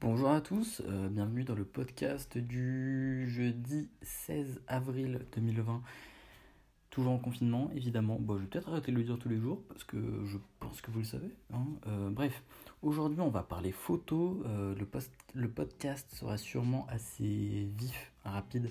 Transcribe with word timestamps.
Bonjour 0.00 0.30
à 0.30 0.40
tous, 0.40 0.80
euh, 0.86 1.08
bienvenue 1.08 1.42
dans 1.42 1.56
le 1.56 1.64
podcast 1.64 2.38
du 2.38 3.28
jeudi 3.28 3.90
16 4.02 4.60
avril 4.68 5.26
2020. 5.34 5.82
Toujours 6.88 7.10
en 7.14 7.18
confinement, 7.18 7.68
évidemment. 7.74 8.16
Bon, 8.20 8.36
je 8.36 8.42
vais 8.42 8.46
peut-être 8.46 8.68
arrêter 8.68 8.92
de 8.92 8.96
le 8.96 9.02
dire 9.02 9.18
tous 9.18 9.28
les 9.28 9.40
jours 9.40 9.60
parce 9.68 9.82
que 9.82 9.96
je 10.24 10.38
pense 10.60 10.80
que 10.82 10.92
vous 10.92 11.00
le 11.00 11.04
savez. 11.04 11.34
hein. 11.52 11.66
Euh, 11.88 12.10
bref, 12.10 12.44
aujourd'hui 12.80 13.20
on 13.20 13.28
va 13.28 13.42
parler 13.42 13.72
photo. 13.72 14.40
Euh, 14.46 14.72
le, 15.34 15.48
podcast 15.48 16.08
sera 16.14 16.36
sûrement 16.36 16.86
assez 16.88 17.68
vif, 17.76 18.12
rapide. 18.22 18.70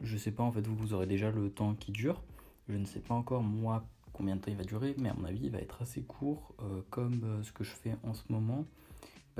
Je 0.00 0.16
sais 0.16 0.30
pas, 0.30 0.44
en 0.44 0.52
fait, 0.52 0.64
vous, 0.64 0.76
vous 0.76 0.94
aurez 0.94 1.08
déjà 1.08 1.32
le 1.32 1.50
temps 1.50 1.74
qui 1.74 1.90
dure. 1.90 2.22
Je 2.68 2.76
ne 2.76 2.84
sais 2.84 3.00
pas 3.00 3.14
encore, 3.14 3.42
moi, 3.42 3.84
combien 4.12 4.36
de 4.36 4.40
temps 4.42 4.52
il 4.52 4.56
va 4.56 4.62
durer, 4.62 4.94
mais 4.96 5.08
à 5.08 5.14
mon 5.14 5.24
avis, 5.24 5.46
il 5.46 5.50
va 5.50 5.58
être 5.58 5.82
assez 5.82 6.02
court, 6.02 6.54
comme 6.90 7.42
ce 7.42 7.50
que 7.50 7.64
je 7.64 7.72
fais 7.72 7.96
en 8.04 8.14
ce 8.14 8.22
moment 8.28 8.64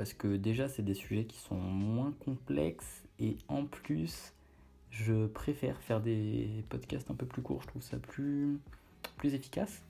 parce 0.01 0.13
que 0.13 0.35
déjà 0.35 0.67
c'est 0.67 0.81
des 0.81 0.95
sujets 0.95 1.25
qui 1.25 1.37
sont 1.37 1.53
moins 1.53 2.11
complexes 2.25 3.03
et 3.19 3.37
en 3.47 3.65
plus 3.65 4.33
je 4.89 5.27
préfère 5.27 5.79
faire 5.79 6.01
des 6.01 6.65
podcasts 6.69 7.11
un 7.11 7.13
peu 7.13 7.27
plus 7.27 7.43
courts, 7.43 7.61
je 7.61 7.67
trouve 7.67 7.83
ça 7.83 7.99
plus, 7.99 8.57
plus 9.17 9.35
efficace. 9.35 9.83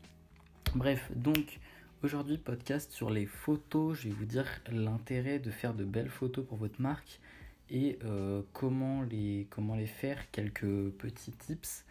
Bref, 0.76 1.10
donc 1.16 1.62
aujourd'hui 2.04 2.38
podcast 2.38 2.92
sur 2.92 3.10
les 3.10 3.26
photos, 3.26 4.00
je 4.00 4.10
vais 4.10 4.14
vous 4.14 4.26
dire 4.26 4.46
l'intérêt 4.70 5.40
de 5.40 5.50
faire 5.50 5.74
de 5.74 5.86
belles 5.86 6.10
photos 6.10 6.46
pour 6.46 6.58
votre 6.58 6.82
marque 6.82 7.22
et 7.70 7.98
euh, 8.04 8.42
comment, 8.52 9.04
les, 9.04 9.48
comment 9.50 9.76
les 9.76 9.88
faire, 9.88 10.30
quelques 10.32 10.90
petits 10.90 11.32
tips. 11.32 11.86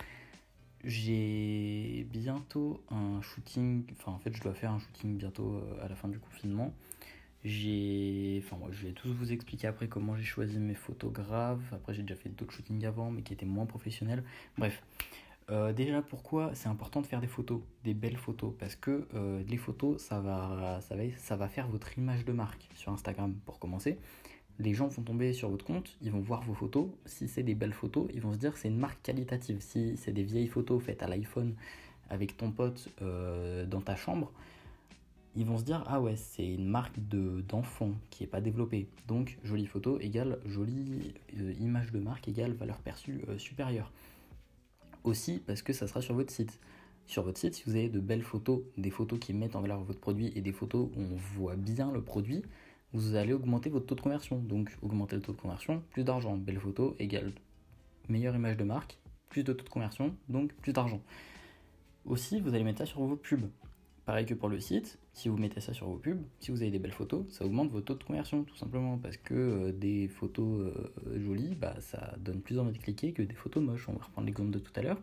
J'ai 0.85 2.07
bientôt 2.13 2.83
un 2.91 3.23
shooting, 3.23 3.87
enfin 3.93 4.13
en 4.13 4.19
fait 4.19 4.37
je 4.37 4.43
dois 4.43 4.53
faire 4.53 4.73
un 4.73 4.79
shooting 4.79 5.17
bientôt 5.17 5.55
euh, 5.55 5.83
à 5.83 5.89
la 5.89 5.95
fin 5.97 6.09
du 6.09 6.19
confinement. 6.19 6.75
J'ai. 7.45 8.43
Enfin, 8.45 8.57
moi, 8.57 8.69
je 8.71 8.87
vais 8.87 8.93
tous 8.93 9.09
vous 9.09 9.33
expliquer 9.33 9.67
après 9.67 9.89
comment 9.89 10.17
j'ai 10.17 10.25
choisi 10.25 10.59
mes 10.59 10.75
photographes. 10.75 11.73
Après, 11.73 11.95
j'ai 11.95 12.03
déjà 12.03 12.17
fait 12.17 12.29
d'autres 12.29 12.53
shootings 12.53 12.85
avant, 12.85 13.11
mais 13.11 13.23
qui 13.23 13.33
étaient 13.33 13.47
moins 13.47 13.67
professionnels. 13.67 14.23
Bref. 14.59 14.83
Euh, 15.51 15.73
déjà, 15.73 16.01
pourquoi 16.01 16.55
c'est 16.55 16.69
important 16.69 17.01
de 17.01 17.07
faire 17.07 17.21
des 17.21 17.27
photos, 17.27 17.61
des 17.83 17.93
belles 17.93 18.17
photos? 18.17 18.53
Parce 18.59 18.77
que 18.77 19.09
euh, 19.15 19.43
les 19.49 19.57
photos, 19.57 20.01
ça 20.01 20.21
va, 20.21 20.81
ça, 20.81 20.95
va, 20.95 21.03
ça 21.17 21.37
va 21.37 21.49
faire 21.49 21.67
votre 21.67 21.99
image 21.99 22.25
de 22.25 22.33
marque 22.33 22.69
sur 22.77 22.93
Instagram, 22.93 23.35
pour 23.47 23.59
commencer. 23.59 23.99
Les 24.61 24.75
gens 24.75 24.89
vont 24.89 25.03
tomber 25.03 25.33
sur 25.33 25.49
votre 25.49 25.65
compte, 25.65 25.97
ils 26.03 26.13
vont 26.13 26.21
voir 26.21 26.43
vos 26.43 26.55
photos. 26.55 26.87
Si 27.07 27.27
c'est 27.27 27.43
des 27.43 27.55
belles 27.55 27.73
photos, 27.73 28.09
ils 28.15 28.21
vont 28.21 28.33
se 28.33 28.39
dire 28.39 28.57
c'est 28.57 28.69
une 28.69 28.79
marque 28.79 29.03
qualitative. 29.03 29.57
Si 29.61 29.97
c'est 29.97 30.13
des 30.13 30.23
vieilles 30.23 30.49
photos 30.49 30.83
faites 30.83 31.03
à 31.03 31.09
l'iPhone 31.09 31.55
avec 32.11 32.37
ton 32.37 32.53
pote 32.53 32.89
euh, 33.01 33.65
dans 33.65 33.81
ta 33.81 33.97
chambre, 33.97 34.31
ils 35.37 35.47
vont 35.47 35.59
se 35.59 35.65
dire 35.65 35.85
ah 35.87 36.01
ouais 36.01 36.17
c'est 36.17 36.47
une 36.47 36.69
marque 36.69 36.99
de 37.09 37.43
d'enfant 37.49 37.93
qui 38.11 38.25
est 38.25 38.27
pas 38.27 38.41
développée. 38.41 38.89
Donc 39.07 39.39
jolie 39.45 39.67
photo 39.67 39.99
égale 40.01 40.39
jolie 40.47 41.15
euh, 41.39 41.55
image 41.61 41.93
de 41.93 42.01
marque 42.01 42.29
égale 42.29 42.53
valeur 42.53 42.79
perçue 42.79 43.23
euh, 43.29 43.39
supérieure. 43.39 43.93
Aussi 45.05 45.41
parce 45.47 45.63
que 45.63 45.73
ça 45.73 45.87
sera 45.87 46.03
sur 46.03 46.15
votre 46.15 46.33
site. 46.33 46.59
Sur 47.07 47.23
votre 47.23 47.39
site 47.39 47.55
si 47.55 47.63
vous 47.67 47.77
avez 47.77 47.89
de 47.89 48.01
belles 48.01 48.23
photos 48.23 48.61
des 48.77 48.91
photos 48.91 49.19
qui 49.19 49.33
mettent 49.33 49.57
en 49.57 49.61
valeur 49.61 49.83
votre 49.83 50.01
produit 50.01 50.33
et 50.35 50.41
des 50.41 50.53
photos 50.53 50.89
où 50.97 51.01
on 51.01 51.17
voit 51.17 51.57
bien 51.57 51.93
le 51.93 52.03
produit 52.03 52.43
vous 52.93 53.15
allez 53.15 53.33
augmenter 53.33 53.71
votre 53.71 53.87
taux 53.87 53.95
de 53.95 54.01
conversion. 54.01 54.39
Donc 54.41 54.77
augmenter 54.83 55.15
le 55.15 55.23
taux 55.23 55.33
de 55.33 55.41
conversion 55.41 55.83
plus 55.91 56.03
d'argent. 56.03 56.37
Belle 56.37 56.59
photo 56.59 56.97
égale 56.99 57.33
meilleure 58.09 58.35
image 58.35 58.57
de 58.57 58.65
marque 58.65 58.99
plus 59.29 59.45
de 59.45 59.53
taux 59.53 59.65
de 59.65 59.69
conversion 59.69 60.17
donc 60.29 60.53
plus 60.55 60.73
d'argent. 60.73 61.01
Aussi 62.05 62.41
vous 62.41 62.53
allez 62.53 62.65
mettre 62.65 62.79
ça 62.79 62.87
sur 62.87 63.01
vos 63.03 63.17
pubs 63.17 63.49
Pareil 64.07 64.27
que 64.27 64.35
pour 64.35 64.49
le 64.49 64.59
site, 64.59 64.99
si 65.13 65.29
vous 65.29 65.37
mettez 65.37 65.61
ça 65.61 65.73
sur 65.73 65.87
vos 65.89 65.97
pubs, 65.97 66.23
si 66.41 66.51
vous 66.51 66.63
avez 66.63 66.71
des 66.71 66.79
belles 66.79 66.93
photos, 66.93 67.25
ça 67.29 67.45
augmente 67.45 67.71
votre 67.71 67.87
taux 67.87 67.95
de 67.95 68.03
conversion 68.03 68.43
tout 68.45 68.57
simplement 68.57 68.99
parce 68.99 69.17
que 69.19 69.35
euh, 69.35 69.73
des 69.73 70.09
photos 70.09 70.73
euh, 71.07 71.21
jolies, 71.21 71.55
bah, 71.55 71.75
ça 71.81 72.15
donne 72.19 72.41
plus 72.41 72.59
envie 72.59 72.73
de 72.73 72.79
cliquer 72.83 73.13
que 73.13 73.23
des 73.23 73.35
photos 73.35 73.63
moches. 73.63 73.89
On 73.89 73.93
va 73.93 74.05
reprendre 74.05 74.27
l'exemple 74.27 74.51
de 74.51 74.59
tout 74.59 74.73
à 74.77 74.83
l'heure. 74.83 75.01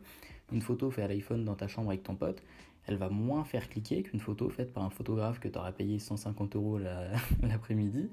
Une 0.52 0.62
photo 0.62 0.90
faite 0.92 1.06
à 1.06 1.08
l'iPhone 1.08 1.46
dans 1.46 1.56
ta 1.56 1.68
chambre 1.68 1.90
avec 1.90 2.04
ton 2.04 2.16
pote, 2.16 2.44
elle 2.88 2.98
va 2.98 3.10
moins 3.10 3.44
faire 3.46 3.70
cliquer 3.70 4.04
qu'une 4.04 4.20
photo 4.20 4.50
faite 4.50 4.74
par 4.74 4.84
un 4.84 4.90
photographe 4.90 5.40
que 5.40 5.48
tu 5.48 5.58
auras 5.58 5.72
payé 5.74 6.00
150 6.00 6.56
euros 6.56 6.78
la- 6.80 7.12
l'après-midi. 7.44 8.10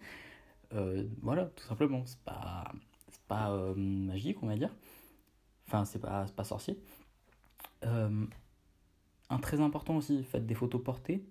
Euh, 0.74 1.04
voilà, 1.22 1.46
tout 1.56 1.64
simplement. 1.66 2.02
C'est 2.06 2.20
pas, 2.20 2.72
pas 3.28 3.74
magique, 3.76 4.42
on 4.42 4.46
va 4.48 4.56
dire. 4.56 4.74
Enfin, 5.68 5.84
c'est 5.84 6.00
pas, 6.00 6.26
pas 6.36 6.44
sorcier. 6.44 6.78
Euh, 9.30 9.34
un 9.34 9.38
très 9.38 9.60
important 9.60 9.96
aussi, 9.96 10.22
faites 10.24 10.46
des 10.46 10.54
photos 10.54 10.82
portées. 10.82 11.24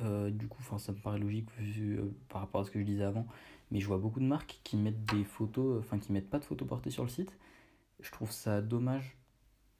Euh, 0.00 0.30
du 0.30 0.48
coup, 0.48 0.62
ça 0.78 0.92
me 0.92 0.98
paraît 0.98 1.18
logique 1.18 1.48
euh, 1.60 2.10
par 2.28 2.42
rapport 2.42 2.60
à 2.60 2.64
ce 2.64 2.70
que 2.70 2.78
je 2.78 2.84
disais 2.84 3.04
avant, 3.04 3.26
mais 3.70 3.80
je 3.80 3.86
vois 3.86 3.98
beaucoup 3.98 4.20
de 4.20 4.26
marques 4.26 4.60
qui 4.64 4.76
mettent 4.76 5.04
des 5.06 5.24
photos, 5.24 5.80
enfin 5.80 5.98
qui 5.98 6.12
mettent 6.12 6.30
pas 6.30 6.38
de 6.38 6.44
photos 6.44 6.68
portées 6.68 6.90
sur 6.90 7.02
le 7.02 7.08
site. 7.08 7.36
Je 8.00 8.10
trouve 8.10 8.30
ça 8.30 8.60
dommage. 8.62 9.16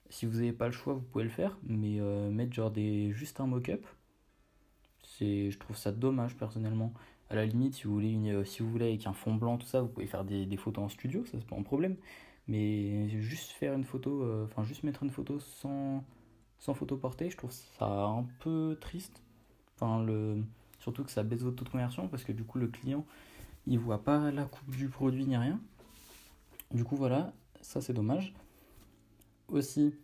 Si 0.09 0.27
vous 0.27 0.37
n'avez 0.37 0.53
pas 0.53 0.67
le 0.67 0.73
choix, 0.73 0.95
vous 0.95 1.03
pouvez 1.03 1.25
le 1.25 1.31
faire, 1.31 1.59
mais 1.65 2.01
euh, 2.01 2.31
mettre 2.31 2.53
genre 2.55 2.71
des 2.71 3.13
juste 3.13 3.41
un 3.41 3.47
mock-up, 3.47 3.85
je 5.21 5.57
trouve 5.59 5.77
ça 5.77 5.93
dommage 5.93 6.37
personnellement. 6.37 6.93
À 7.31 7.35
la 7.35 7.45
limite, 7.47 7.75
si 7.75 7.85
vous 7.85 7.95
voulez 7.95 8.15
euh, 8.33 8.45
si 8.45 8.63
vous 8.63 8.71
voulez 8.71 8.87
avec 8.87 9.07
un 9.07 9.13
fond 9.13 9.35
blanc 9.35 9.59
tout 9.59 9.67
ça, 9.67 9.83
vous 9.83 9.89
pouvez 9.89 10.07
faire 10.07 10.25
des, 10.25 10.47
des 10.47 10.57
photos 10.57 10.85
en 10.85 10.89
studio, 10.89 11.25
ça 11.25 11.33
c'est 11.39 11.47
pas 11.47 11.57
un 11.57 11.63
problème. 11.63 11.97
Mais 12.49 13.09
juste 13.21 13.51
faire 13.53 13.75
une 13.75 13.85
photo, 13.85 14.23
euh, 14.23 14.45
enfin 14.45 14.63
juste 14.65 14.85
mettre 14.85 15.03
une 15.03 15.11
photo 15.11 15.41
sans 15.41 16.05
sans 16.59 16.75
photo 16.75 16.97
portée, 16.97 17.31
je 17.31 17.37
trouve 17.37 17.53
ça 17.53 17.87
un 17.87 18.27
peu 18.41 18.77
triste. 18.81 19.23
Enfin, 19.75 20.03
le... 20.03 20.43
Surtout 20.79 21.05
que 21.05 21.11
ça 21.11 21.23
baisse 21.23 21.41
votre 21.41 21.57
taux 21.57 21.65
de 21.65 21.71
conversion 21.71 22.09
parce 22.09 22.25
que 22.25 22.33
du 22.33 22.45
coup, 22.45 22.59
le 22.59 22.69
client, 22.69 23.05
il 23.67 23.79
voit 23.79 24.03
pas 24.03 24.31
la 24.31 24.45
coupe 24.45 24.75
du 24.77 24.89
produit 24.89 25.27
ni 25.27 25.37
rien. 25.37 25.61
Du 26.73 26.85
coup, 26.85 26.97
voilà, 26.97 27.33
ça 27.61 27.81
c'est 27.81 27.93
dommage. 27.93 28.35
Aussi, 29.49 29.95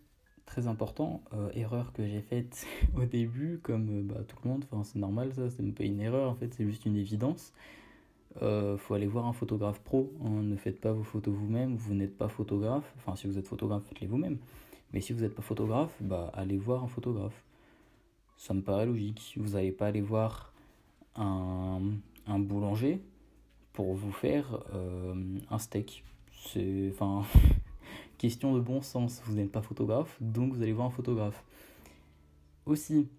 très 0.45 0.67
important, 0.67 1.21
euh, 1.33 1.49
erreur 1.53 1.93
que 1.93 2.05
j'ai 2.05 2.21
faite 2.21 2.65
au 2.95 3.05
début, 3.05 3.59
comme 3.63 3.89
euh, 3.89 4.03
bah, 4.03 4.21
tout 4.27 4.37
le 4.43 4.49
monde, 4.49 4.65
c'est 4.83 4.99
normal 4.99 5.33
ça, 5.33 5.49
c'est 5.49 5.63
pas 5.71 5.83
une 5.83 5.99
erreur 5.99 6.29
en 6.29 6.35
fait, 6.35 6.53
c'est 6.53 6.65
juste 6.65 6.85
une 6.85 6.95
évidence. 6.95 7.53
Euh, 8.41 8.77
faut 8.77 8.95
aller 8.95 9.07
voir 9.07 9.25
un 9.27 9.33
photographe 9.33 9.79
pro, 9.81 10.11
hein, 10.23 10.41
ne 10.41 10.55
faites 10.55 10.79
pas 10.81 10.91
vos 10.91 11.03
photos 11.03 11.33
vous-même, 11.33 11.75
vous 11.75 11.93
n'êtes 11.93 12.17
pas 12.17 12.27
photographe, 12.27 12.91
enfin 12.97 13.15
si 13.15 13.27
vous 13.27 13.37
êtes 13.37 13.47
photographe, 13.47 13.83
faites-les 13.87 14.07
vous-même. 14.07 14.37
Mais 14.93 15.01
si 15.01 15.11
vous 15.11 15.21
n'êtes 15.21 15.35
pas 15.35 15.41
photographe, 15.41 15.95
bah 15.99 16.31
allez 16.33 16.57
voir 16.57 16.83
un 16.83 16.87
photographe. 16.87 17.43
Ça 18.37 18.53
me 18.53 18.61
paraît 18.61 18.85
logique. 18.85 19.33
Vous 19.37 19.53
n'allez 19.53 19.71
pas 19.71 19.87
aller 19.87 20.01
voir 20.01 20.53
un, 21.15 21.81
boulanger 22.27 23.01
pour 23.73 23.95
vous 23.95 24.11
faire 24.11 24.63
euh, 24.73 25.15
un 25.49 25.57
steak. 25.57 26.03
C'est 26.45 26.89
enfin 26.91 27.25
question 28.17 28.53
de 28.53 28.59
bon 28.59 28.81
sens. 28.81 29.21
Vous 29.25 29.33
n'êtes 29.33 29.51
pas 29.51 29.61
photographe, 29.61 30.15
donc 30.21 30.53
vous 30.53 30.61
allez 30.61 30.73
voir 30.73 30.87
un 30.87 30.91
photographe. 30.91 31.43
Aussi, 32.65 33.09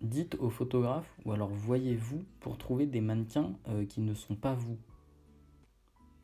dites 0.00 0.36
au 0.36 0.50
photographe 0.50 1.10
ou 1.24 1.32
alors 1.32 1.48
voyez-vous 1.48 2.24
pour 2.40 2.58
trouver 2.58 2.86
des 2.86 3.00
mannequins 3.00 3.52
euh, 3.68 3.84
qui 3.84 4.00
ne 4.00 4.14
sont 4.14 4.34
pas 4.34 4.54
vous. 4.54 4.78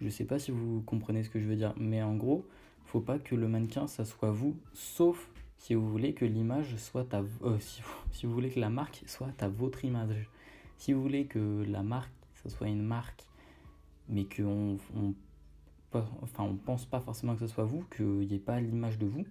Je 0.01 0.09
sais 0.09 0.25
pas 0.25 0.39
si 0.39 0.51
vous 0.51 0.83
comprenez 0.83 1.23
ce 1.23 1.31
que 1.31 1.39
je 1.39 1.47
veux 1.47 1.57
dire, 1.57 1.75
mais 1.77 2.03
en 2.03 2.17
gros, 2.17 2.47
faut 2.85 3.01
pas 3.01 3.19
que 3.19 3.35
le 3.35 3.49
mannequin 3.49 3.87
ça 3.87 4.05
soit 4.05 4.31
vous, 4.31 4.57
sauf 4.73 5.31
si 5.59 5.75
vous 5.75 5.89
voulez 5.89 6.13
que 6.13 6.25
l'image 6.25 6.77
soit 6.77 7.15
euh, 7.15 7.59
si, 7.61 7.83
vous, 7.83 7.95
si 8.11 8.27
vous 8.27 8.33
voulez 8.33 8.51
que 8.51 8.61
la 8.61 8.71
marque 8.71 9.03
soit 9.07 9.41
à 9.41 9.49
votre 9.49 9.85
image. 9.85 10.29
Si 10.77 10.93
vous 10.93 11.01
voulez 11.01 11.27
que 11.27 11.65
la 11.69 11.83
marque 11.83 12.13
ça 12.43 12.51
soit 12.51 12.69
une 12.69 12.83
marque, 12.83 13.25
mais 14.09 14.25
que 14.25 14.43
on, 14.43 14.79
enfin 15.95 16.45
on 16.45 16.57
pense 16.57 16.87
pas 16.87 17.01
forcément 17.01 17.35
que 17.35 17.41
ce 17.41 17.47
soit 17.47 17.65
vous, 17.65 17.85
qu'il 17.97 18.27
n'y 18.27 18.35
ait 18.35 18.39
pas 18.39 18.61
l'image 18.61 18.99
de 18.99 19.07
vous. 19.07 19.25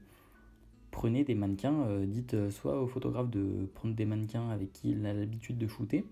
Prenez 0.92 1.24
des 1.24 1.36
mannequins, 1.36 1.82
euh, 1.88 2.06
dites 2.06 2.34
euh, 2.34 2.52
soit 2.52 2.82
au 2.82 2.88
photographe 2.88 3.30
de 3.30 3.70
prendre 3.74 3.96
des 3.96 4.06
mannequins 4.06 4.50
avec 4.50 4.74
qui 4.74 4.92
il 4.92 5.06
a 5.06 5.14
l'habitude 5.14 5.58
de 5.58 5.68
shooter, 5.68 6.06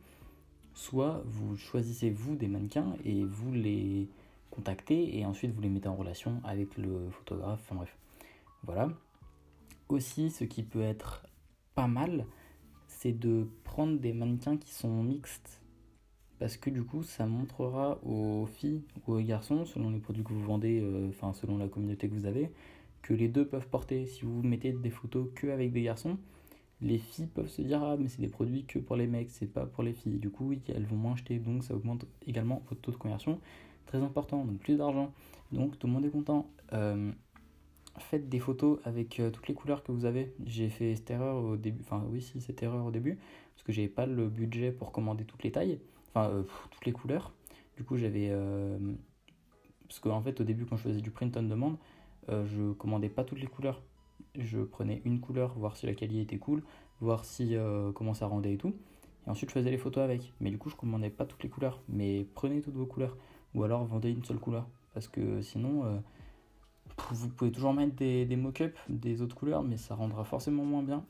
soit 0.74 1.22
vous 1.26 1.58
choisissez 1.58 2.10
vous 2.10 2.36
des 2.36 2.48
mannequins 2.48 2.96
et 3.04 3.24
vous 3.26 3.54
les 3.54 4.08
contactez 4.52 5.18
et 5.18 5.26
ensuite 5.26 5.52
vous 5.52 5.62
les 5.62 5.70
mettez 5.70 5.88
en 5.88 5.96
relation 5.96 6.42
avec 6.44 6.78
le 6.78 7.10
photographe, 7.12 7.60
enfin 7.64 7.76
bref. 7.76 7.98
Voilà. 8.64 8.90
Aussi, 9.88 10.30
ce 10.30 10.44
qui 10.44 10.64
peut 10.64 10.82
être 10.82 11.26
pas 11.76 11.88
mal, 11.88 12.26
c'est 12.88 13.18
de 13.18 13.48
prendre 13.64 13.98
des 14.00 14.14
mannequins 14.14 14.58
qui 14.58 14.72
sont 14.72 15.04
mixtes. 15.04 15.62
Parce 16.40 16.58
que 16.58 16.70
du 16.70 16.84
coup, 16.84 17.04
ça 17.04 17.26
montrera 17.26 18.00
aux 18.04 18.46
filles 18.46 18.84
ou 19.08 19.14
aux 19.14 19.22
garçons, 19.22 19.66
selon 19.66 19.90
les 19.90 20.00
produits 20.00 20.24
que 20.24 20.34
vous 20.34 20.44
vendez, 20.44 20.80
euh, 20.82 21.10
enfin 21.10 21.34
selon 21.34 21.58
la 21.58 21.68
communauté 21.68 22.08
que 22.08 22.14
vous 22.14 22.26
avez, 22.26 22.52
que 23.02 23.14
les 23.14 23.28
deux 23.28 23.46
peuvent 23.46 23.68
porter. 23.68 24.06
Si 24.06 24.24
vous 24.24 24.42
mettez 24.42 24.72
des 24.72 24.90
photos 24.90 25.28
que 25.36 25.48
avec 25.48 25.74
des 25.74 25.82
garçons, 25.82 26.18
les 26.82 26.98
filles 26.98 27.28
peuvent 27.28 27.50
se 27.50 27.62
dire 27.62 27.84
ah 27.84 27.98
mais 27.98 28.08
c'est 28.08 28.22
des 28.22 28.30
produits 28.30 28.64
que 28.64 28.80
pour 28.80 28.96
les 28.96 29.08
mecs, 29.08 29.32
c'est 29.32 29.52
pas 29.52 29.66
pour 29.66 29.84
les 29.84 29.94
filles. 29.94 30.18
Du 30.18 30.30
coup, 30.30 30.54
elles 30.68 30.86
vont 30.86 30.96
moins 30.96 31.14
acheter, 31.14 31.40
donc 31.40 31.64
ça 31.64 31.76
augmente 31.76 32.06
également 32.26 32.64
votre 32.70 32.82
taux 32.82 32.92
de 32.92 32.98
conversion. 32.98 33.40
Très 33.90 34.04
important, 34.04 34.46
donc 34.46 34.60
plus 34.60 34.78
d'argent. 34.78 35.12
Donc 35.52 35.80
tout 35.80 35.88
le 35.88 35.94
monde 35.94 36.06
est 36.06 36.12
content. 36.12 36.48
Euh, 36.74 37.12
faites 37.98 38.30
des 38.30 38.38
photos 38.38 38.78
avec 38.84 39.20
euh, 39.20 39.32
toutes 39.32 39.48
les 39.48 39.56
couleurs 39.56 39.82
que 39.82 39.92
vous 39.92 40.06
avez. 40.06 40.32
J'ai 40.46 40.70
fait 40.70 40.96
cette 40.96 41.10
erreur 41.10 41.44
au 41.44 41.58
début, 41.58 41.82
enfin 41.82 42.06
oui 42.12 42.22
si 42.22 42.40
cette 42.40 42.62
erreur 42.62 42.86
au 42.86 42.92
début, 42.92 43.18
parce 43.56 43.64
que 43.64 43.72
j'avais 43.72 43.88
pas 43.88 44.06
le 44.06 44.30
budget 44.30 44.72
pour 44.72 44.92
commander 44.92 45.26
toutes 45.26 45.42
les 45.42 45.52
tailles, 45.52 45.80
enfin 46.10 46.30
euh, 46.30 46.44
toutes 46.70 46.86
les 46.86 46.92
couleurs. 46.92 47.34
Du 47.78 47.84
coup, 47.84 47.98
j'avais. 47.98 48.32
parce 49.88 50.00
qu'en 50.00 50.22
fait, 50.22 50.40
au 50.40 50.44
début, 50.44 50.66
quand 50.66 50.78
je 50.78 50.84
faisais 50.84 51.02
du 51.02 51.10
print 51.10 51.36
on 51.36 51.42
demande, 51.42 51.78
je 52.28 52.74
commandais 52.74 53.10
pas 53.10 53.24
toutes 53.24 53.40
les 53.40 53.48
couleurs. 53.48 53.82
Je 54.38 54.60
prenais 54.60 55.02
une 55.04 55.20
couleur, 55.20 55.58
voir 55.58 55.78
si 55.78 55.88
la 55.88 55.96
qualité 55.96 56.22
était 56.22 56.38
cool, 56.38 56.62
voir 57.02 57.26
si 57.26 57.56
comment 57.96 58.14
ça 58.14 58.28
rendait 58.28 58.54
et 58.54 58.58
tout. 58.58 58.76
Et 59.26 59.30
ensuite, 59.30 59.50
je 59.50 59.54
faisais 59.56 59.72
les 59.72 59.78
photos 59.78 60.04
avec. 60.04 60.34
Mais 60.42 60.52
du 60.52 60.60
coup, 60.60 60.70
je 60.70 60.76
commandais 60.76 61.10
pas 61.10 61.26
toutes 61.26 61.42
les 61.42 61.50
couleurs. 61.50 61.82
Mais 61.88 62.28
prenez 62.36 62.62
toutes 62.62 62.76
vos 62.76 62.86
couleurs. 62.86 63.16
Ou 63.56 63.64
alors 63.64 63.86
vendez 63.86 64.12
une 64.12 64.24
seule 64.24 64.40
couleur. 64.40 64.68
Parce 64.94 65.08
que 65.08 65.42
sinon, 65.42 65.86
euh, 65.86 65.98
vous 67.12 67.30
pouvez 67.30 67.52
toujours 67.52 67.74
mettre 67.74 67.96
des, 67.96 68.36
mock-ups 68.36 68.78
des 68.90 69.22
autres 69.22 69.36
couleurs, 69.36 69.64
mais 69.64 69.78
ça 69.78 69.96
rendra 69.96 70.24
forcément 70.24 70.64
moins 70.64 70.84
bien. 70.84 71.06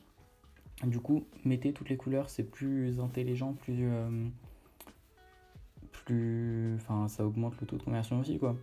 Du 0.84 0.98
coup, 0.98 1.24
mettez 1.44 1.72
toutes 1.72 1.90
les 1.90 1.96
couleurs, 1.96 2.30
c'est 2.30 2.44
plus 2.44 3.00
intelligent, 3.00 3.52
plus. 3.52 3.88
Euh, 3.90 4.26
plus. 5.92 6.76
Enfin, 6.76 7.08
ça 7.08 7.26
augmente 7.26 7.60
le 7.60 7.66
taux 7.66 7.76
de 7.76 7.82
conversion 7.82 8.20
aussi, 8.20 8.38
quoi. 8.38 8.56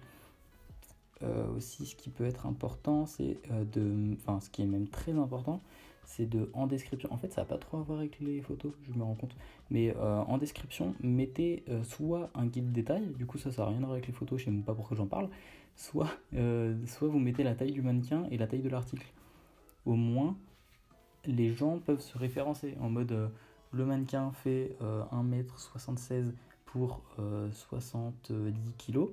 Euh, 1.24 1.48
aussi, 1.56 1.86
ce 1.86 1.96
qui 1.96 2.10
peut 2.10 2.26
être 2.26 2.46
important, 2.46 3.06
c'est 3.06 3.40
de. 3.74 4.16
Enfin, 4.22 4.40
ce 4.40 4.50
qui 4.50 4.62
est 4.62 4.68
même 4.68 4.88
très 4.88 5.14
important, 5.14 5.62
c'est 6.08 6.26
de 6.26 6.50
en 6.54 6.68
description. 6.68 7.12
En 7.12 7.18
fait, 7.18 7.32
ça 7.34 7.42
n'a 7.42 7.46
pas 7.46 7.58
trop 7.58 7.78
à 7.78 7.82
voir 7.82 8.00
avec 8.00 8.20
les 8.20 8.42
photos, 8.42 8.72
je 8.84 8.98
me 8.98 9.04
rends 9.04 9.14
compte. 9.14 9.36
Mais 9.70 9.94
euh, 9.98 10.22
en 10.22 10.38
description, 10.38 10.96
mettez 11.02 11.64
euh, 11.70 11.84
soit 11.84 12.32
un 12.34 12.46
guide 12.46 12.72
détail, 12.72 13.06
du 13.18 13.26
coup, 13.26 13.38
ça, 13.38 13.52
ça 13.52 13.64
n'a 13.64 13.70
rien 13.70 13.78
à 13.80 13.82
voir 13.82 13.92
avec 13.92 14.08
les 14.08 14.14
photos, 14.14 14.40
je 14.40 14.46
sais 14.46 14.52
même 14.52 14.64
pas 14.64 14.74
pourquoi 14.74 14.96
j'en 14.98 15.06
parle. 15.06 15.30
Soit, 15.76 16.10
euh, 16.34 16.76
soit 16.88 17.10
vous 17.10 17.20
mettez 17.20 17.44
la 17.44 17.54
taille 17.56 17.74
du 17.74 17.82
mannequin 17.82 18.26
et 18.32 18.38
la 18.38 18.48
taille 18.48 18.62
de 18.62 18.70
l'article. 18.70 19.06
Au 19.86 19.96
moins, 19.96 20.36
les 21.26 21.54
gens 21.54 21.80
peuvent 21.80 22.02
se 22.02 22.18
référencer 22.18 22.76
en 22.80 22.90
mode 22.90 23.30
le 23.72 23.86
mannequin 23.86 24.32
fait 24.32 24.78
1m76 25.12 26.32
pour 26.66 27.02
70 27.52 28.74
kg. 28.78 29.10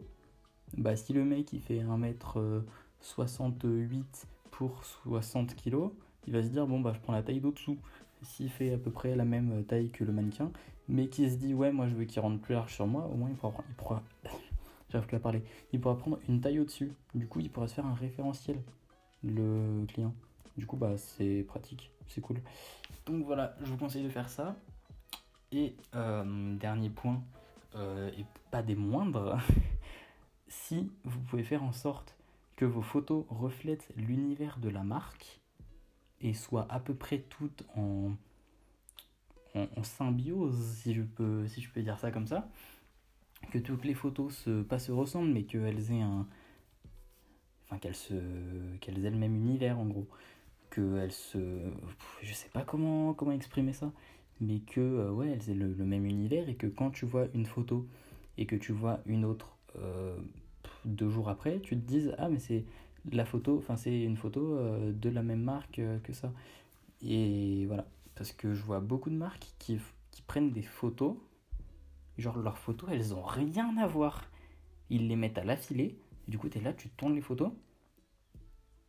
Bah, 0.77 0.97
si 0.97 1.13
le 1.13 1.25
mec 1.25 1.53
il 1.53 1.61
fait 1.61 1.81
1m68 1.81 4.05
pour 4.51 4.85
60 4.85 5.55
kg, 5.57 5.91
il 6.27 6.33
va 6.33 6.43
se 6.43 6.49
dire 6.49 6.67
bon 6.67 6.81
bah 6.81 6.93
je 6.95 7.01
prends 7.01 7.13
la 7.13 7.23
taille 7.23 7.41
d'au-dessous. 7.41 7.79
S'il 8.23 8.49
fait 8.49 8.73
à 8.73 8.79
peu 8.79 8.91
près 8.91 9.15
la 9.15 9.25
même 9.25 9.65
taille 9.65 9.91
que 9.91 10.05
le 10.05 10.13
mannequin, 10.13 10.51
mais 10.89 11.09
qui 11.09 11.31
se 11.31 11.37
dit 11.37 11.55
ouais 11.55 11.73
moi 11.73 11.89
je 11.89 11.95
veux 11.95 12.05
qu'il 12.05 12.21
rentre 12.21 12.41
plus 12.41 12.55
large 12.55 12.75
sur 12.75 12.87
moi, 12.87 13.09
au 13.13 13.17
moins 13.17 13.29
il 13.29 13.37
pourra, 13.37 13.63
il 13.69 13.75
pourra 13.75 14.03
j'arrive 14.89 15.07
plus 15.07 15.17
à 15.17 15.21
parler, 15.21 15.43
il 15.73 15.81
pourra 15.81 15.99
prendre 15.99 16.19
une 16.29 16.41
taille 16.41 16.59
au-dessus. 16.59 16.93
Du 17.15 17.27
coup 17.27 17.41
il 17.41 17.51
pourra 17.51 17.69
se 17.69 17.75
faire 17.75 17.87
un 17.87 17.95
référentiel, 17.95 18.57
le 19.23 19.85
client. 19.87 20.15
Du 20.57 20.67
coup 20.67 20.77
bah 20.77 20.97
c'est 20.97 21.45
pratique, 21.47 21.93
c'est 22.07 22.21
cool. 22.21 22.41
Donc 23.07 23.25
voilà, 23.25 23.57
je 23.61 23.67
vous 23.67 23.77
conseille 23.77 24.05
de 24.05 24.09
faire 24.09 24.29
ça. 24.29 24.57
Et 25.53 25.77
euh, 25.95 26.57
dernier 26.57 26.91
point, 26.91 27.23
euh, 27.77 28.11
et 28.19 28.25
pas 28.51 28.63
des 28.63 28.75
moindres, 28.75 29.39
si 30.67 30.91
vous 31.05 31.21
pouvez 31.21 31.45
faire 31.45 31.63
en 31.63 31.73
sorte 31.73 32.17
que 32.57 32.65
vos 32.65 32.83
photos 32.83 33.25
reflètent 33.29 33.89
l'univers 33.97 34.59
de 34.59 34.69
la 34.69 34.83
marque, 34.83 35.41
et 36.25 36.33
soient 36.33 36.67
à 36.71 36.81
peu 36.81 36.95
près 36.95 37.19
toutes 37.19 37.65
en, 37.77 38.13
symbiose, 39.83 40.59
si 40.83 40.95
je, 40.95 41.03
peux, 41.03 41.47
si 41.47 41.61
je 41.61 41.71
peux 41.71 41.83
dire 41.83 41.99
ça 41.99 42.11
comme 42.11 42.27
ça. 42.27 42.49
Que 43.51 43.59
toutes 43.59 43.85
les 43.85 43.95
photos 43.95 44.35
se, 44.35 44.63
pas 44.63 44.79
se 44.79 44.91
ressemblent, 44.91 45.33
mais 45.33 45.45
qu'elles 45.45 45.93
aient 45.93 46.01
un. 46.01 46.27
Enfin, 47.67 47.79
qu'elles, 47.79 47.95
se, 47.95 48.15
qu'elles 48.81 49.05
aient 49.05 49.11
le 49.11 49.19
même 49.19 49.37
univers 49.37 49.79
en 49.79 49.85
gros. 49.85 50.09
Qu'elles 50.71 51.13
se. 51.13 51.71
Je 52.23 52.33
sais 52.33 52.49
pas 52.49 52.63
comment, 52.63 53.13
comment 53.13 53.33
exprimer 53.33 53.75
ça, 53.75 53.93
mais 54.41 54.61
que 54.61 54.81
euh, 54.81 55.13
ouais, 55.13 55.29
elles 55.29 55.51
aient 55.51 55.55
le, 55.55 55.75
même 55.85 56.07
univers 56.07 56.49
et 56.49 56.55
que 56.55 56.67
quand 56.67 56.91
tu 56.91 57.05
vois 57.05 57.27
une 57.35 57.47
photo 57.47 57.87
et 58.39 58.47
que 58.47 58.57
tu 58.57 58.73
vois 58.73 59.01
une 59.05 59.27
autre 59.27 59.59
euh, 59.77 60.17
deux 60.85 61.09
jours 61.11 61.29
après, 61.29 61.61
tu 61.61 61.77
te 61.77 61.87
dises 61.87 62.15
Ah, 62.19 62.29
mais 62.29 62.39
c'est 62.39 62.65
la 63.13 63.25
photo, 63.25 63.59
enfin 63.59 63.77
c'est 63.77 64.03
une 64.03 64.17
photo 64.17 64.57
euh, 64.57 64.93
de 64.93 65.11
la 65.11 65.23
même 65.23 65.43
marque 65.43 65.79
euh, 65.79 65.99
que 66.01 66.13
ça. 66.13 66.33
Et 67.03 67.67
voilà, 67.67 67.87
parce 68.15 68.33
que 68.33 68.55
je 68.55 68.63
vois 68.63 68.81
beaucoup 68.81 69.11
de 69.11 69.17
marques 69.17 69.47
qui, 69.59 69.79
qui 70.11 70.23
prennent 70.23 70.53
des 70.53 70.63
photos, 70.63 71.17
genre 72.19 72.39
leurs 72.39 72.59
photos, 72.59 72.91
elles 72.93 73.15
ont 73.15 73.23
rien 73.23 73.77
à 73.79 73.87
voir. 73.87 74.31
Ils 74.91 75.09
les 75.09 75.17
mettent 75.17 75.39
à 75.39 75.45
l'affilée, 75.45 75.99
du 76.29 76.39
coup 76.39 76.49
tu 76.49 76.59
es 76.59 76.61
là, 76.61 76.73
tu 76.73 76.89
tournes 76.91 77.15
les 77.15 77.21
photos, 77.21 77.53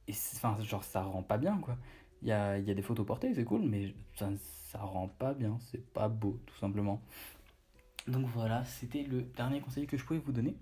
et 0.07 0.13
enfin 0.35 0.57
genre 0.63 0.83
ça 0.83 1.03
rend 1.03 1.23
pas 1.23 1.37
bien 1.37 1.57
quoi. 1.59 1.77
Il 2.21 2.29
y 2.29 2.31
a, 2.31 2.57
y 2.57 2.71
a, 2.71 2.73
des 2.73 2.81
photos 2.81 3.05
portées, 3.05 3.33
c'est 3.35 3.43
cool, 3.43 3.61
mais 3.61 3.93
ça, 4.15 4.29
ça 4.71 4.79
rend 4.79 5.07
pas 5.07 5.33
bien, 5.33 5.57
c'est 5.59 5.85
pas 5.93 6.07
beau 6.07 6.39
tout 6.45 6.55
simplement. 6.57 7.01
Donc 8.07 8.27
voilà, 8.27 8.63
c'était 8.65 9.03
le 9.03 9.21
dernier 9.21 9.61
conseil 9.61 9.87
que 9.87 9.97
je 9.97 10.05
pouvais 10.05 10.19
vous 10.19 10.31
donner. 10.31 10.55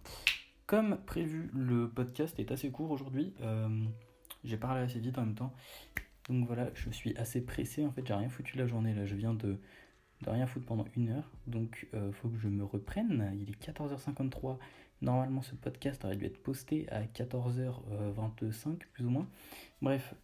Comme 0.65 0.97
prévu, 1.05 1.49
le 1.53 1.89
podcast 1.89 2.39
est 2.39 2.51
assez 2.51 2.71
court 2.71 2.91
aujourd'hui. 2.91 3.33
Euh, 3.41 3.85
j'ai 4.43 4.57
parlé 4.57 4.81
assez 4.81 4.99
vite 4.99 5.17
en 5.17 5.25
même 5.25 5.35
temps. 5.35 5.53
Donc 6.29 6.47
voilà, 6.47 6.69
je 6.73 6.89
suis 6.89 7.15
assez 7.17 7.41
pressé. 7.41 7.85
En 7.85 7.91
fait, 7.91 8.05
j'ai 8.07 8.13
rien 8.13 8.29
foutu 8.29 8.57
la 8.57 8.65
journée 8.65 8.93
là. 8.93 9.05
Je 9.05 9.15
viens 9.15 9.33
de, 9.33 9.57
de 10.21 10.29
rien 10.29 10.47
foutre 10.47 10.65
pendant 10.65 10.85
une 10.95 11.09
heure. 11.09 11.29
Donc 11.47 11.87
il 11.91 11.99
euh, 11.99 12.11
faut 12.13 12.29
que 12.29 12.37
je 12.37 12.47
me 12.47 12.63
reprenne. 12.63 13.31
Il 13.39 13.49
est 13.49 13.71
14h53. 13.71 14.57
Normalement, 15.01 15.41
ce 15.41 15.53
podcast 15.53 16.05
aurait 16.05 16.15
dû 16.15 16.25
être 16.25 16.41
posté 16.41 16.87
à 16.89 17.03
14h25, 17.03 18.77
plus 18.93 19.05
ou 19.05 19.09
moins. 19.09 19.27
Bref, 19.81 20.15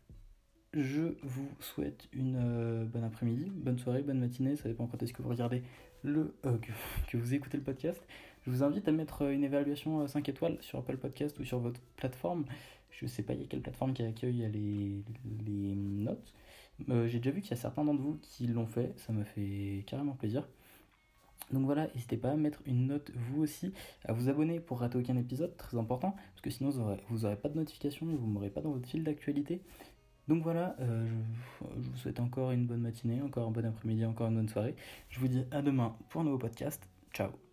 je 0.74 1.18
vous 1.21 1.50
souhaite 1.59 2.07
une 2.13 2.38
euh, 2.38 2.86
bonne 2.86 3.03
après-midi, 3.03 3.51
bonne 3.53 3.77
soirée, 3.77 4.03
bonne 4.03 4.19
matinée. 4.19 4.56
Ça 4.56 4.69
dépend 4.69 4.88
quand 4.88 5.03
est-ce 5.03 5.12
que 5.12 5.21
vous 5.21 5.30
regardez 5.30 5.63
le. 6.01 6.33
que, 6.44 6.71
que 7.12 7.18
vous 7.18 7.33
écoutez 7.33 7.57
le 7.57 7.63
podcast. 7.63 8.01
Je 8.45 8.51
vous 8.51 8.63
invite 8.63 8.88
à 8.88 8.91
mettre 8.91 9.24
une 9.24 9.44
évaluation 9.44 10.07
5 10.07 10.27
euh, 10.27 10.31
étoiles 10.31 10.57
sur 10.62 10.80
Apple 10.80 10.97
Podcast 10.97 11.38
ou 11.39 11.45
sur 11.45 11.59
votre 11.59 11.80
plateforme. 11.97 12.45
Je 12.91 13.06
sais 13.06 13.24
pas, 13.24 13.33
il 13.33 13.41
y 13.41 13.44
a 13.44 13.47
quelle 13.47 13.62
plateforme 13.62 13.94
qui 13.94 14.03
accueille 14.03 14.50
les, 14.51 15.75
notes. 15.75 16.33
Euh, 16.89 17.07
j'ai 17.07 17.19
déjà 17.19 17.31
vu 17.31 17.41
qu'il 17.41 17.51
y 17.51 17.53
a 17.53 17.57
certains 17.57 17.83
d'entre 17.83 18.01
vous 18.01 18.18
qui 18.21 18.47
l'ont 18.47 18.68
fait, 18.68 18.94
ça 18.97 19.13
me 19.13 19.24
fait 19.24 19.83
carrément 19.86 20.13
plaisir. 20.13 20.47
Donc 21.51 21.65
voilà, 21.65 21.88
n'hésitez 21.94 22.18
pas 22.18 22.31
à 22.31 22.36
mettre 22.36 22.62
une 22.65 22.88
note 22.88 23.12
vous 23.15 23.41
aussi, 23.41 23.74
à 24.06 24.13
vous 24.13 24.30
abonner 24.30 24.59
pour 24.59 24.80
rater 24.80 24.97
aucun 24.97 25.18
épisode, 25.18 25.56
très 25.57 25.77
important, 25.77 26.12
parce 26.12 26.41
que 26.41 26.50
sinon 26.50 26.69
vous 27.09 27.19
n'aurez 27.19 27.36
pas 27.36 27.50
de 27.50 27.56
notification 27.56 28.06
vous 28.06 28.27
m'aurez 28.27 28.50
pas 28.50 28.62
dans 28.62 28.71
votre 28.71 28.88
fil 28.88 29.03
d'actualité. 29.03 29.62
Donc 30.27 30.44
voilà, 30.44 30.75
euh, 30.80 31.07
je, 31.07 31.81
vous 31.81 31.97
souhaite 31.97 32.19
encore 32.19 32.51
une 32.51 32.68
bonne 32.68 32.81
matinée, 32.81 33.19
encore 33.21 33.47
un 33.47 33.51
bon 33.51 33.65
après-midi, 33.65 34.06
encore 34.06 34.27
une 34.27 34.36
bonne 34.36 34.50
soirée. 34.50 34.75
Je 35.09 35.19
vous 35.19 35.27
dis 35.27 35.44
à 35.50 35.63
demain 35.63 35.95
pour 36.09 36.21
un 36.21 36.24
nouveau 36.25 36.38
podcast. 36.38 36.88
Ciao 37.12 37.49